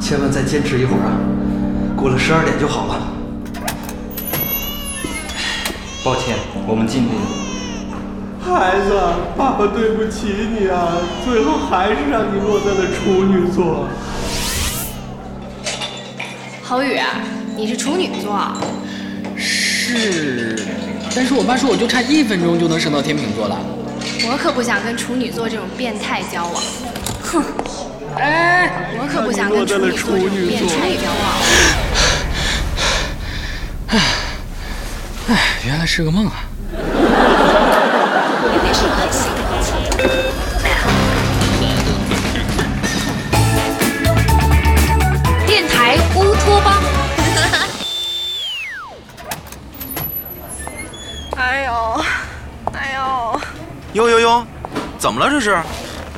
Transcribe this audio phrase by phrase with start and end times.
[0.00, 1.12] 千万再坚持一会儿啊！
[1.96, 3.02] 过了十二点就好了。
[6.04, 6.36] 抱歉，
[6.66, 7.26] 我们尽力了。
[8.40, 8.94] 孩子，
[9.36, 10.96] 爸爸对不起你啊！
[11.24, 13.86] 最后还是让你落在了处女座。
[16.62, 16.98] 郝宇，
[17.56, 18.40] 你是处女座？
[19.36, 20.56] 是，
[21.14, 23.58] 但是我爸说我就差一分钟就能升到天秤座了。
[24.30, 26.62] 我可不想跟处女座这种变态交往。
[27.20, 27.42] 哼！
[28.18, 28.68] 哎，
[28.98, 30.08] 我可不想跟处女座
[30.48, 31.22] 变态交往。
[33.88, 33.92] 唉，
[35.28, 35.32] 唉，
[35.64, 36.32] 原来是个梦啊！
[45.46, 46.82] 电台乌托邦。
[51.36, 52.04] 哎呦，
[52.72, 53.40] 哎呦！
[53.92, 54.46] 呦呦呦，
[54.98, 55.56] 怎么了这是？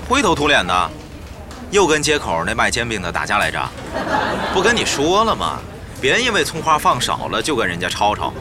[0.08, 0.90] 灰头土脸的，
[1.70, 3.60] 又跟街口那卖煎饼的打架来着？
[4.52, 5.58] 不跟你说了吗？
[6.00, 8.32] 别因为葱花放少了就跟人家吵吵，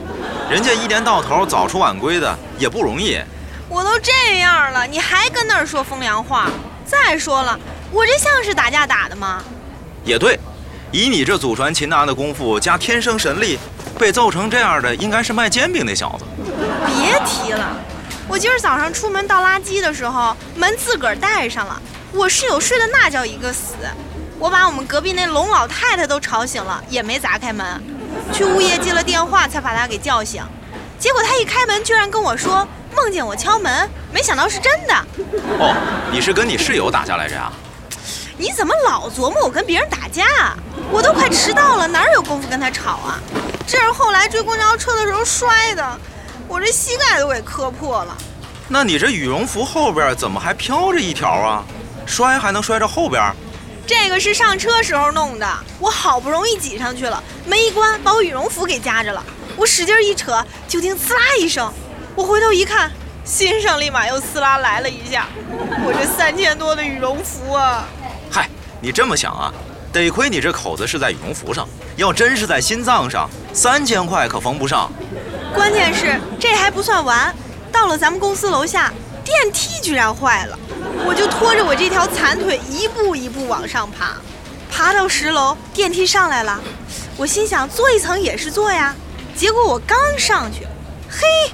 [0.49, 3.19] 人家一年到头早出晚归的也不容易。
[3.67, 6.49] 我都这样了，你还跟那儿说风凉话？
[6.85, 7.59] 再说了，
[7.91, 9.43] 我这像是打架打的吗？
[10.03, 10.39] 也对，
[10.91, 13.59] 以你这祖传擒拿的功夫加天生神力，
[13.99, 16.25] 被揍成这样的应该是卖煎饼那小子。
[16.87, 17.77] 别提了，
[18.27, 21.79] 我今儿早上出门倒垃圾的时候，门自个儿带上了，
[22.11, 23.75] 我室友睡得那叫一个死，
[24.39, 27.65] 我把我们隔壁那龙老太太都吵醒了，也没砸开门，
[28.33, 30.43] 去物业接了电话才把她给叫醒，
[30.97, 34.93] 结果她一开门居然跟我说梦见我敲门，没想到是真的。
[35.59, 35.75] 哦，
[36.11, 37.51] 你是跟你室友打架来着呀？
[38.37, 40.55] 你怎么老琢磨我跟别人打架？
[40.91, 43.19] 我都快迟到了，哪有功夫跟他吵啊？
[43.67, 45.99] 这是后来追公交车的时候摔的，
[46.47, 48.17] 我这膝盖都给磕破了。
[48.67, 51.63] 那你这羽绒服后边怎么还飘着一条啊？
[52.09, 53.31] 摔还能摔着后边？
[53.85, 55.47] 这个是上车时候弄的，
[55.79, 59.23] 我好不容易挤上去了，门一关把我羽绒服给夹着了。
[59.55, 61.71] 我使劲一扯，就听呲啦一声，
[62.15, 62.91] 我回头一看，
[63.23, 65.27] 心上立马又呲啦来了一下。
[65.85, 67.85] 我这三千多的羽绒服啊！
[68.31, 68.49] 嗨，
[68.81, 69.53] 你这么想啊？
[69.91, 74.91] 得亏你这口子是在羽绒服上，要真是在心脏上，三千块可缝不上。
[75.53, 77.33] 关键是这还不算完，
[77.71, 78.93] 到了咱们公司楼下，
[79.29, 80.57] 电梯居然坏了，
[81.05, 84.15] 我就拖着我这条残腿一步一步往上爬，
[84.71, 86.59] 爬到十楼，电梯上来了，
[87.15, 88.95] 我心想坐一层也是坐呀，
[89.35, 90.65] 结果我刚上去，
[91.07, 91.53] 嘿，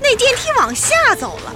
[0.00, 1.52] 那电梯往下走了，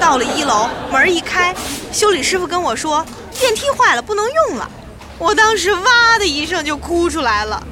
[0.00, 1.54] 到了一楼，门一开，
[1.92, 3.06] 修理师傅跟我说
[3.38, 4.68] 电梯坏了不能用了，
[5.16, 7.62] 我当时哇的一声就哭出来了，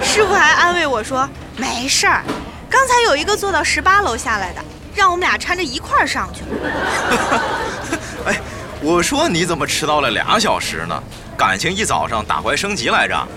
[0.00, 2.22] 师傅还安慰我说没事儿。
[2.70, 4.62] 刚才有一个坐到十八楼下来的，
[4.94, 6.42] 让我们俩搀着一块儿上去。
[8.26, 8.40] 哎，
[8.80, 11.02] 我说你怎么迟到了俩小时呢？
[11.36, 13.28] 感情一早上打怪升级来着？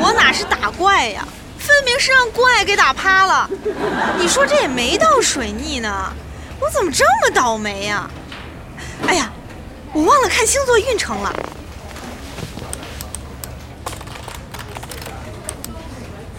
[0.00, 1.26] 我哪是打怪呀，
[1.58, 3.48] 分明是让怪给打趴了。
[4.18, 6.12] 你说这也没到水逆呢，
[6.58, 8.10] 我怎么这么倒霉呀？
[9.06, 9.30] 哎呀，
[9.92, 11.32] 我忘了看星座运程了。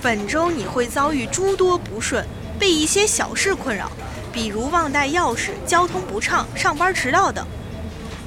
[0.01, 2.27] 本周你会遭遇诸多不顺，
[2.59, 3.89] 被一些小事困扰，
[4.35, 7.47] 比如忘带钥匙、交通不畅、上班迟到等。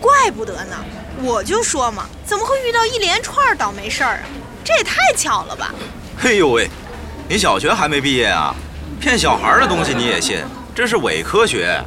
[0.01, 0.75] 怪不得呢，
[1.23, 4.23] 我就说嘛，怎么会遇到一连串倒霉事儿啊？
[4.65, 5.75] 这也太巧了吧！
[6.23, 6.67] 哎呦喂，
[7.29, 8.55] 你小学还没毕业啊？
[8.99, 10.43] 骗小孩的东西你也信？
[10.75, 11.79] 这是伪科学！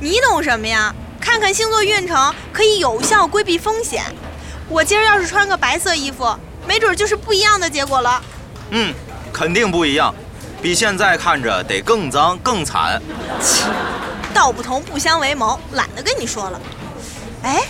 [0.00, 0.94] 你懂什么呀？
[1.20, 4.02] 看看星座运程，可以有效规避风险。
[4.66, 6.34] 我今儿要是穿个白色衣服，
[6.66, 8.22] 没准就是不一样的结果了。
[8.70, 8.94] 嗯。
[9.30, 10.12] 肯定不一样，
[10.60, 13.00] 比现在看着得更脏更惨。
[13.40, 13.64] 切，
[14.34, 16.60] 道不同不相为谋，懒得跟你说了。
[17.42, 17.62] 哎，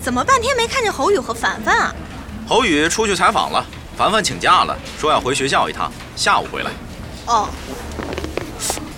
[0.00, 1.94] 怎么半天没看见侯宇和凡凡啊？
[2.46, 3.64] 侯宇出去采访了，
[3.96, 6.70] 凡凡请假了，说要回学校一趟，下午回来。
[7.26, 7.48] 哦。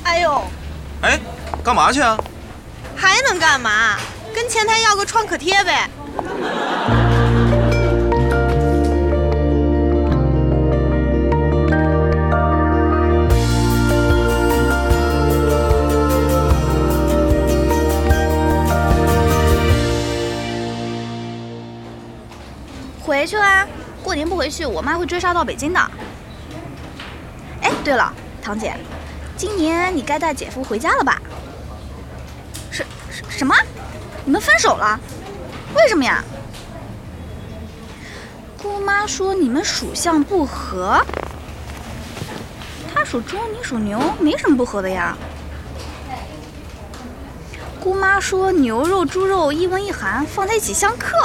[0.05, 0.43] 哎呦。
[1.03, 1.19] 哎，
[1.63, 2.19] 干嘛去啊？
[2.97, 3.97] 还能干嘛？
[4.35, 5.91] 跟前台要个创可贴呗。
[24.11, 25.79] 过年不回去，我妈会追杀到北京的。
[27.63, 28.13] 哎，对了，
[28.43, 28.77] 堂姐，
[29.37, 31.23] 今年你该带姐夫回家了吧？
[32.73, 33.55] 什什什么？
[34.25, 34.99] 你们分手了？
[35.77, 36.25] 为什么呀？
[38.61, 41.01] 姑妈说你们属相不合。
[42.93, 45.17] 她属猪，你属牛，没什么不合的呀。
[47.81, 51.17] 姑妈说牛肉、猪肉一温一寒放在一起相克，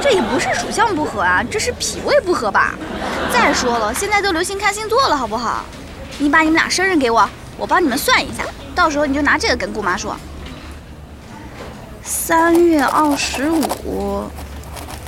[0.00, 2.74] 这也不是属相不合啊，这是脾胃不合吧？
[3.32, 5.64] 再说了，现在都流行看星座了，好不好？
[6.18, 8.44] 你把你们俩生日给我，我帮你们算一下，
[8.74, 10.16] 到时候你就拿这个跟姑妈说。
[12.04, 14.22] 三月二十五，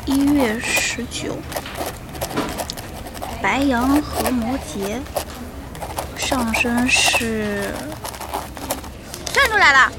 [0.05, 1.39] 一月十九，
[3.41, 4.99] 白羊和摩羯，
[6.19, 7.73] 上升是
[9.33, 9.91] 站出来了。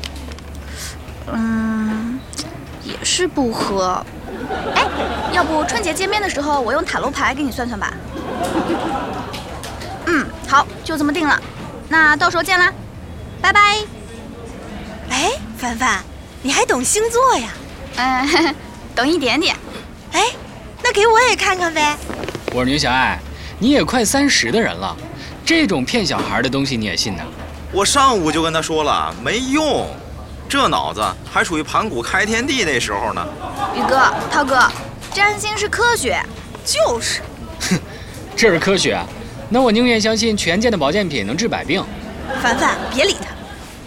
[1.31, 2.19] 嗯，
[2.83, 4.03] 也是不喝。
[4.75, 4.85] 哎，
[5.31, 7.93] 要不春节见面的时候，我用塔罗牌给你算算吧。
[10.07, 11.39] 嗯，好，就这么定了。
[11.87, 12.71] 那到时候见啦，
[13.41, 13.77] 拜拜。
[15.09, 15.99] 哎，凡凡，
[16.41, 17.49] 你还懂星座呀？
[17.97, 18.55] 嗯，
[18.95, 19.55] 懂一点点。
[20.13, 20.27] 哎，
[20.83, 21.95] 那给我也看看呗。
[22.47, 23.19] 我说宁小爱，
[23.59, 24.95] 你也快三十的人了，
[25.45, 27.23] 这种骗小孩的东西你也信呢？
[27.73, 29.87] 我上午就跟他说了，没用，
[30.51, 31.01] 这脑子
[31.31, 33.25] 还属于盘古开天地那时候呢。
[33.73, 34.69] 宇哥、涛哥，
[35.13, 36.21] 占星是科学。
[36.65, 37.21] 就是，
[37.69, 37.79] 哼
[38.35, 39.01] 这是科学，
[39.47, 41.81] 那我宁愿相信权健的保健品能治百病。
[42.43, 43.27] 凡凡，别理他，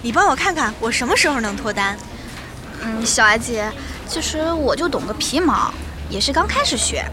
[0.00, 1.98] 你帮我看看我什么时候能脱单。
[2.82, 3.70] 嗯，小艾姐，
[4.08, 5.70] 其实我就懂个皮毛，
[6.08, 7.04] 也是刚开始学。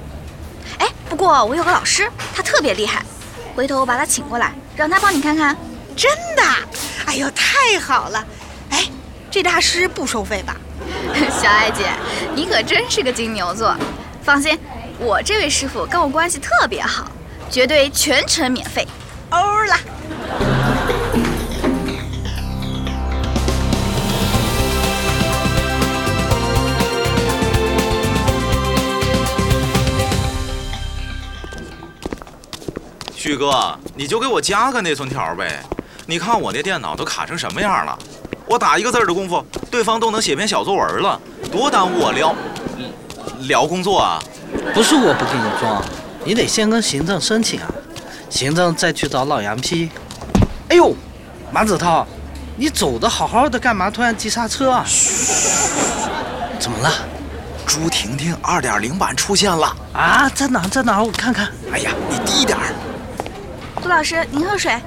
[0.78, 3.04] 哎，不过我有个老师，他特别厉害，
[3.54, 5.58] 回头我把他请过来，让他帮你看看。
[5.94, 6.42] 真的？
[7.06, 8.26] 哎呦，太好了！
[9.32, 10.58] 哎，这大师不收费吧？
[11.32, 11.86] 小艾姐，
[12.36, 13.74] 你可真是个金牛座。
[14.22, 14.60] 放心，
[15.00, 17.10] 我这位师傅跟我关系特别好，
[17.50, 18.86] 绝对全程免费。
[19.30, 19.80] 欧啦！
[33.16, 35.64] 旭哥，你就给我加个内存条呗。
[36.06, 37.98] 你看我那电脑都卡成什么样了？
[38.52, 41.18] 我打一个字儿的功夫，对方都能写篇小作文了，
[41.50, 42.36] 多耽误我聊
[43.48, 44.22] 聊工作啊！
[44.74, 45.82] 不是我不给你装，
[46.26, 47.72] 你得先跟行政申请啊，
[48.30, 49.90] 行政再去找老杨批。
[50.68, 50.94] 哎呦，
[51.50, 52.06] 马子涛，
[52.58, 54.86] 你走的好好的，干嘛突然急刹车啊？
[56.60, 56.92] 怎么了？
[57.66, 59.74] 朱婷婷二点零版出现了！
[59.94, 61.06] 啊，在哪儿在哪儿？
[61.06, 61.48] 我看看。
[61.72, 62.66] 哎呀，你低点儿。
[63.82, 64.78] 杜老师，您喝水。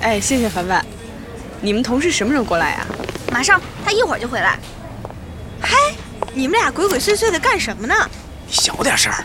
[0.00, 0.84] 哎，谢谢凡凡。
[1.60, 2.84] 你们同事什么时候过来呀、
[3.32, 4.58] 马上，他一会儿就回来。
[5.60, 5.74] 嗨，
[6.34, 7.94] 你们俩鬼鬼祟祟的干什么呢？
[8.46, 9.24] 你小点声儿。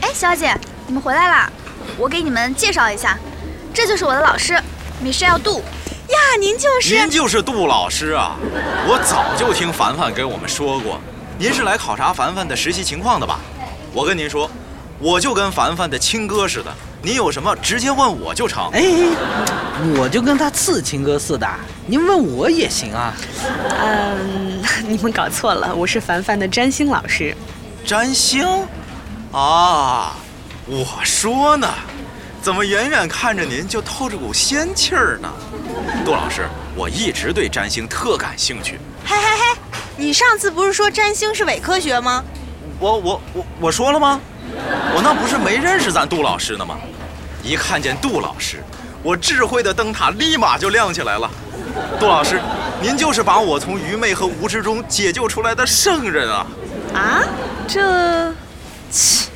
[0.00, 0.56] 哎，小姐，
[0.86, 1.50] 你们回来啦！
[1.98, 3.18] 我给你们介绍一下，
[3.74, 4.56] 这就是我的老师
[5.02, 5.58] ，Michelle 杜。
[5.58, 8.36] 呀，您就是您就是杜老师啊！
[8.86, 11.00] 我早就听凡凡跟我们说过，
[11.36, 13.40] 您是来考察凡凡的实习情况的吧？
[13.92, 14.48] 我跟您说，
[14.98, 18.70] 我就跟凡凡的亲哥似的，你有什么直接问我就成。
[18.72, 18.82] 哎，
[19.98, 21.46] 我就跟他次亲哥似的，
[21.86, 23.12] 您问我也行啊。
[23.78, 27.36] 嗯， 你们搞错了，我是凡凡的占星老师。
[27.84, 28.46] 占星？
[29.32, 30.16] 啊，
[30.66, 31.68] 我说呢，
[32.40, 35.30] 怎么远远看着您就透着股仙气儿呢？
[36.06, 38.80] 杜老师，我一直对占星特感兴趣。
[39.04, 39.58] 嘿嘿嘿，
[39.94, 42.24] 你上次不是说占星是伪科学吗？
[42.78, 44.18] 我我我我说了吗？
[44.94, 46.76] 我那不是没认识咱杜老师呢吗？
[47.42, 48.62] 一看见杜老师，
[49.02, 51.30] 我智慧的灯塔立马就亮起来了。
[52.00, 52.40] 杜老师，
[52.80, 56.46] 您就是把我从愚昧和无知中解救出来的圣人啊！
[56.94, 57.22] 啊，
[57.68, 58.32] 这，
[58.90, 59.28] 切，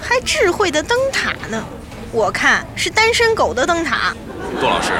[0.00, 1.64] 还智慧的灯塔呢？
[2.12, 4.12] 我看是单身狗的灯塔。
[4.60, 4.92] 杜老师，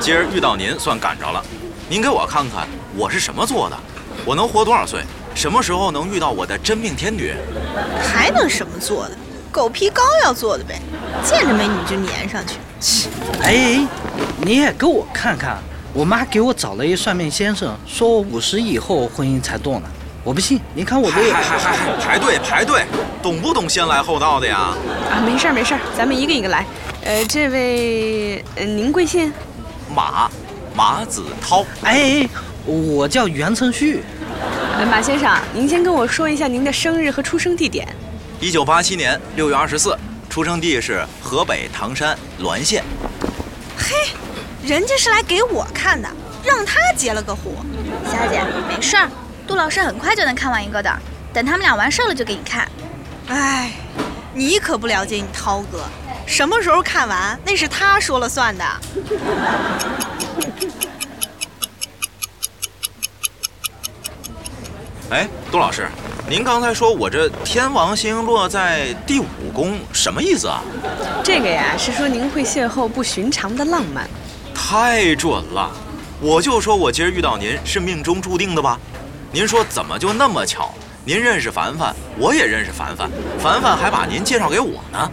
[0.00, 1.44] 今儿遇到您算赶着了。
[1.88, 3.76] 您给我看看我是什么做的，
[4.24, 5.04] 我能活多少岁？
[5.40, 7.34] 什么时候能遇到我的真命天女？
[8.12, 9.12] 还能什么做的？
[9.50, 10.78] 狗皮膏药做的呗，
[11.24, 12.56] 见着美女就粘上去。
[12.78, 13.08] 切，
[13.42, 13.80] 哎，
[14.42, 15.56] 你也给我看看，
[15.94, 19.88] 我妈给我找了一算命先生，说我五十以后婚姻才动呢。
[20.22, 22.84] 我不信，你看我这还还还还排队排队，
[23.22, 24.74] 懂不懂先来后到的呀？
[25.10, 26.66] 啊，没事儿没事儿，咱们一个一个来。
[27.02, 29.32] 呃，这位，呃，您贵姓？
[29.96, 30.30] 马，
[30.76, 31.64] 马子涛。
[31.84, 32.28] 哎，
[32.66, 34.02] 我叫袁承旭。
[34.80, 37.86] 呃，马先生，您先跟我说一下您的生日和出生地点。
[38.40, 39.94] 一九八七年六月二十四，
[40.30, 42.82] 出生地是河北唐山滦县。
[43.76, 43.94] 嘿，
[44.64, 46.08] 人家是来给我看的，
[46.42, 47.56] 让他结了个胡。
[48.10, 49.06] 小姐，没事儿，
[49.46, 50.90] 杜老师很快就能看完一个的，
[51.30, 52.66] 等他们俩完事儿了就给你看。
[53.28, 53.72] 哎，
[54.32, 55.84] 你可不了解你涛哥，
[56.26, 58.64] 什么时候看完那是他说了算的。
[65.10, 65.88] 哎，杜老师，
[66.28, 70.62] 您刚才说我这天王星落在第五宫，什么意思啊？
[71.24, 74.08] 这个呀，是说您会邂逅不寻常的浪漫。
[74.54, 75.68] 太准了！
[76.20, 78.78] 我就说我今儿遇到您是命中注定的吧？
[79.32, 80.72] 您说怎么就那么巧？
[81.04, 85.10] 您认识凡凡，我也认识凡凡，凡凡还把您介绍给我呢。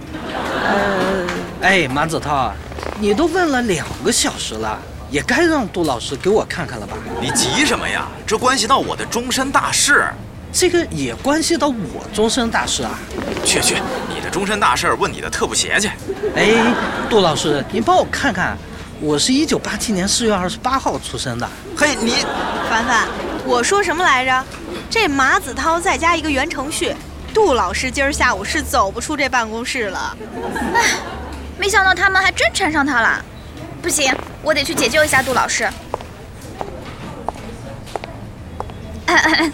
[0.63, 1.27] 呃
[1.61, 2.53] 哎，马子涛，
[2.99, 4.77] 你都问了两个小时了，
[5.09, 6.95] 也该让杜老师给我看看了吧？
[7.21, 8.07] 你急什么呀？
[8.25, 10.05] 这关系到我的终身大事。
[10.51, 12.97] 这个也关系到我终身大事啊！
[13.43, 13.75] 去去，
[14.09, 15.89] 你的终身大事问你的特步鞋去。
[16.35, 16.73] 哎，
[17.09, 18.57] 杜老师，您帮我看看，
[19.01, 21.47] 我是一九八七年四月二十八号出生的。
[21.75, 22.25] 嘿，你
[22.69, 23.07] 凡凡，
[23.45, 24.43] 我说什么来着？
[24.89, 26.95] 这马子涛再加一个袁承旭，
[27.33, 30.17] 杜老师今儿下午是走不出这办公室了。
[31.59, 33.23] 没想到他们还真缠上他了。
[33.81, 34.11] 不行，
[34.47, 35.69] 我得去解救一下杜老师。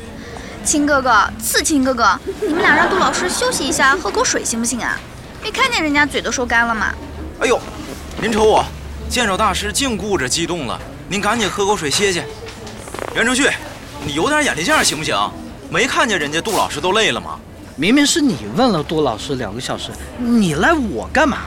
[0.64, 4.96] 青哥哥，刺青哥哥，你们俩让杜老师休息一下，喝口水行不行啊？
[5.42, 6.94] 没看见人家嘴都收干了吗？
[7.40, 7.60] 哎呦，
[8.22, 8.64] 您瞅我，
[9.10, 10.80] 见着大师净顾着激动了。
[11.10, 12.24] 您赶紧喝口水歇歇。
[13.16, 13.50] 袁承旭，
[14.06, 15.18] 你有点眼力见行不行？
[15.72, 17.40] 没看见人家杜老师都累了吗？
[17.75, 19.89] 明明是你问了杜老师两个小时，
[20.20, 21.38] 你赖我干嘛？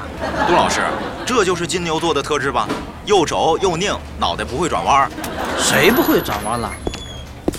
[0.48, 0.80] 杜老师，
[1.24, 2.66] 这就是金牛座的特质吧？
[3.04, 5.10] 又轴又拧，脑袋不会转弯儿。
[5.56, 6.68] 谁不会转弯了？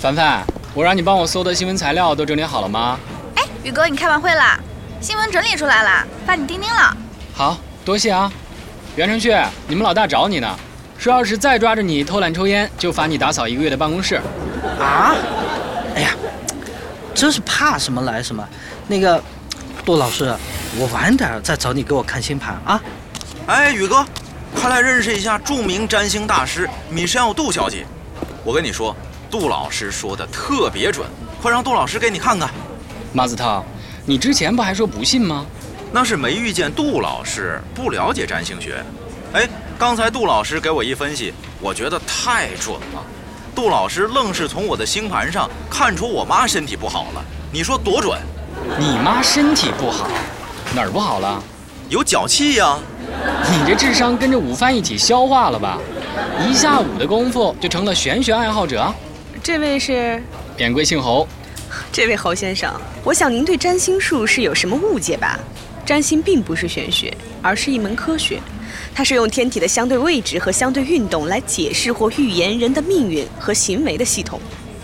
[0.01, 0.43] 凡凡，
[0.74, 3.00] 我让你帮我搜的新闻材料都整理好了吗？
[3.36, 4.59] 哎，宇哥，你开完会啦？
[5.00, 6.97] 新闻整理出来了，发你钉钉了。
[7.33, 8.29] 好多谢啊。
[8.97, 9.33] 袁承旭，
[9.69, 10.59] 你们老大找你呢，
[10.97, 14.15] 说要是再抓着你偷懒抽烟，就罚你打扫一个月的办公室。
[14.77, 15.15] 啊？
[15.95, 16.09] 哎呀，
[17.17, 18.47] 真是怕什么来什么。
[18.88, 19.21] 那个，
[19.83, 20.31] 杜老师，
[20.77, 22.79] 我晚点再找你给我看星盘啊。
[23.47, 24.05] 哎，宇哥，
[24.53, 27.88] 快来认识一下著名占星大师米歇尔杜小姐。
[28.43, 28.95] 我跟你说，
[29.31, 31.07] 杜老师说的特别准，
[31.41, 32.51] 快让杜老师给你看看。
[33.13, 33.65] 马子涛，
[34.05, 35.43] 你之前不还说不信吗？
[35.91, 38.86] 那是没遇见杜老师，不了解占星学。
[39.33, 43.03] 哎，刚才杜老师给我一分析，我觉得太准了。
[43.57, 48.15] 杜老师愣是从我的星盘上看出我妈身体不好了，你说多准？
[48.77, 50.07] 你妈身体不好，
[50.75, 51.41] 哪儿不好了？
[51.89, 52.77] 有脚气呀、
[53.49, 55.79] 你这智商跟着午饭一起消化了吧？
[56.47, 58.93] 一下午的功夫就成了玄学爱好者。
[59.41, 60.21] 这位是
[60.55, 61.27] 扁贵姓侯，
[61.91, 62.71] 这位侯先生，
[63.03, 65.39] 我想您对占星术是有什么误解吧？
[65.83, 67.11] 占星并不是玄学，
[67.41, 68.39] 而是一门科学，
[68.93, 74.39] 它是用天体的相对位置和相对运动来解释或预言人的命运和行为的系统。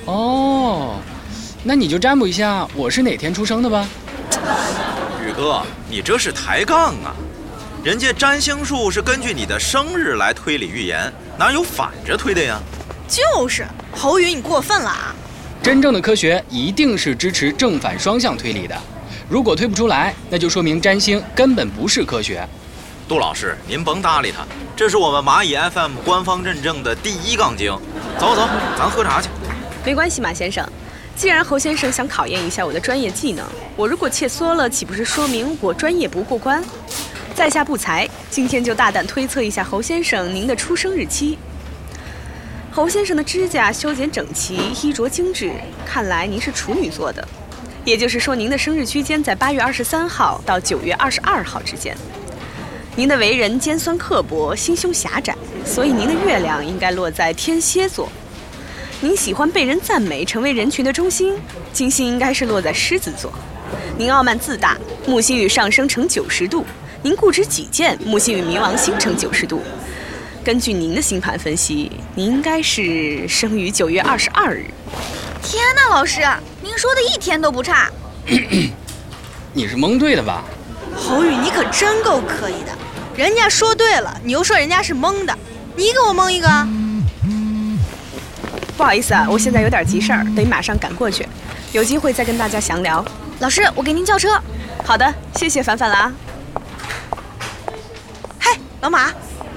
[0.06, 1.00] 哦，
[1.64, 3.88] 那你就占卜一下我是哪天出生的吧。
[5.26, 7.16] 宇哥，你这是抬杠啊！
[7.84, 12.60] 人家占星术是根据你的生日来推理预言，哪有反着推的呀？
[13.08, 15.16] 就是侯宇，你过分了啊！
[15.62, 18.76] 真正的科学一定是支持正反双向推理的，
[19.30, 22.46] 如果推不出来，那就说明占星根本不是科学。
[23.14, 24.44] 杜老师，您甭搭理他，
[24.76, 27.72] 这是我们蚂蚁 FM 官方认证的第一杠精。
[28.18, 29.30] 走走，咱喝茶去。
[29.86, 30.68] 没关系，马先生。
[31.16, 36.64] 既然侯先生想考验一下我的专业技能，我如果切磋了，岂不是说明我专业不过关？
[37.36, 41.38] 在下不才，今天就大胆推测一下侯先生您的出生日期。
[42.72, 45.54] 侯先生的指甲修剪整齐，衣着精致，
[45.86, 47.24] 看来您是处女座的，
[47.86, 51.96] 也就是说您的生日区间在八月二十三号到九月二十二号之间。
[52.96, 55.36] 您的为人尖酸刻薄，心胸狭窄，
[55.66, 58.08] 所以您的月亮应该落在天蝎座。
[59.02, 61.34] 您喜欢被人赞美，成为人群的中心，
[61.74, 63.34] 金星应该是落在狮子座。
[63.98, 66.64] 您傲慢自大，木星与上升成九十度。
[67.02, 69.64] 您固执己见，木星与冥王星成九十度。
[70.44, 74.68] 根据您的星盘分析，您应该是生于九月二十二日。
[75.42, 76.22] 天哪，老师，
[76.62, 77.90] 您说的一天都不差。
[79.52, 80.44] 你是蒙对的吧？
[80.96, 82.78] 侯宇，你可真够可以的，
[83.16, 85.38] 人家说对了，你又说人家是蒙的，
[85.76, 86.48] 你给我蒙一个。
[88.76, 91.28] 不好意思啊，我现在有点急事儿，得马上赶过去，
[91.72, 93.06] 有机会再跟大家详聊。
[93.40, 94.42] 老师，我给您叫车。
[94.84, 96.14] 好的，谢谢凡凡了啊。
[98.40, 99.12] 嘿，老马，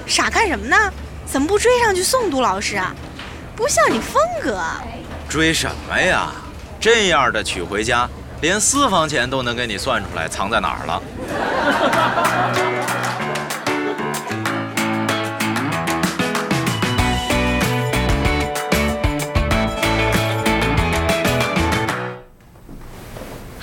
[0.07, 0.77] 傻干什么呢？
[1.25, 2.95] 怎么不追上去送杜老师啊？
[3.57, 4.83] 不像你风格啊。
[5.29, 6.31] 追什么呀？
[6.79, 8.07] 这样的娶回家，
[8.43, 11.03] 连私房钱都能给你算出来藏在哪儿了。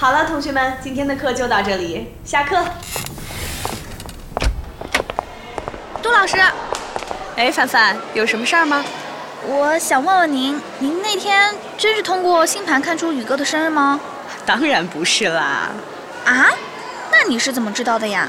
[0.03, 2.61] 好了，同学们，今天的课就到这里，下课。
[6.01, 6.35] 杜老师，
[7.37, 8.83] 哎，凡凡，有什么事儿吗？
[9.47, 13.97] 我想问问您，您那天真是通过星盘看出宇哥的生日吗？
[14.45, 15.69] 当然不是啦，
[16.25, 16.49] 啊？
[17.09, 18.27] 那你是怎么知道的呀？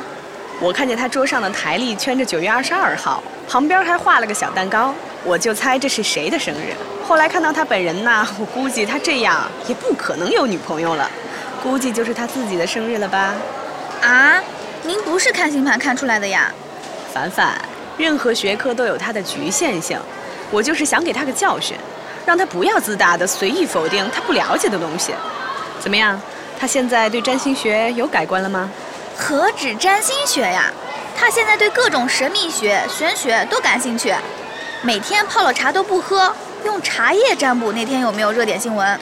[0.61, 6.73] 我看见他桌上的台历圈着九月二十二号，旁边还画了个小蛋糕，我就猜这是谁的生日。
[7.05, 11.11] 后来看到他本人呢，我估计他这样也不可能有女朋友了，
[11.65, 13.33] 估计就是他自己的生日了吧。
[14.03, 14.39] 啊，
[14.83, 16.53] 您不是看星盘看出来的呀？
[17.11, 17.59] 凡凡，
[17.97, 19.99] 任何学科都有它的局限性，
[20.51, 21.75] 我就是想给他个教训，
[22.27, 25.15] 让他不要自大的随意否定他不了解的东西。
[25.81, 26.21] 怎么样？
[26.61, 28.71] 他现在对占星学有改观了吗？
[29.17, 30.71] 何止占星学呀，
[31.17, 34.15] 他现在对各种神秘学、玄学都感兴趣，
[34.83, 36.31] 每天泡了茶都不喝，
[36.65, 37.73] 用茶叶占卜。
[37.73, 39.01] 那天有没有热点新闻？